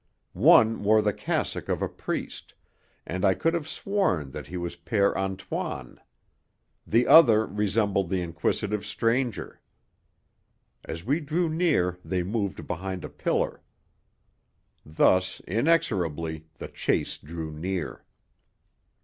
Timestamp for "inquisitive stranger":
8.23-9.61